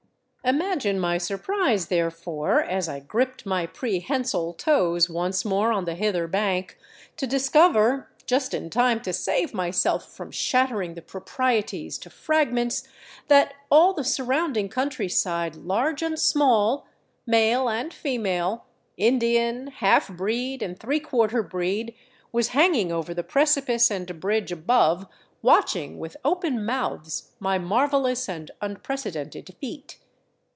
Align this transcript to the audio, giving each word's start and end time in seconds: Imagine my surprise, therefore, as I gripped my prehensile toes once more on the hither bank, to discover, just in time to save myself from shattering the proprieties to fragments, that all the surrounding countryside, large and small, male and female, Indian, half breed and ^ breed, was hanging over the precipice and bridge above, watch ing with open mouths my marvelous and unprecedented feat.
Imagine 0.43 0.99
my 0.99 1.19
surprise, 1.19 1.85
therefore, 1.85 2.63
as 2.63 2.89
I 2.89 2.99
gripped 2.99 3.45
my 3.45 3.67
prehensile 3.67 4.55
toes 4.55 5.07
once 5.07 5.45
more 5.45 5.71
on 5.71 5.85
the 5.85 5.93
hither 5.93 6.25
bank, 6.27 6.79
to 7.17 7.27
discover, 7.27 8.09
just 8.25 8.51
in 8.55 8.71
time 8.71 9.01
to 9.01 9.13
save 9.13 9.53
myself 9.53 10.11
from 10.11 10.31
shattering 10.31 10.95
the 10.95 11.03
proprieties 11.03 11.99
to 11.99 12.09
fragments, 12.09 12.87
that 13.27 13.53
all 13.69 13.93
the 13.93 14.03
surrounding 14.03 14.67
countryside, 14.67 15.55
large 15.55 16.01
and 16.01 16.19
small, 16.19 16.87
male 17.27 17.69
and 17.69 17.93
female, 17.93 18.65
Indian, 18.97 19.67
half 19.67 20.07
breed 20.09 20.63
and 20.63 20.79
^ 20.79 21.47
breed, 21.51 21.93
was 22.31 22.47
hanging 22.47 22.91
over 22.91 23.13
the 23.13 23.23
precipice 23.23 23.91
and 23.91 24.19
bridge 24.19 24.51
above, 24.51 25.05
watch 25.43 25.75
ing 25.75 25.99
with 25.99 26.17
open 26.25 26.65
mouths 26.65 27.33
my 27.39 27.59
marvelous 27.59 28.27
and 28.27 28.49
unprecedented 28.59 29.53
feat. 29.61 29.99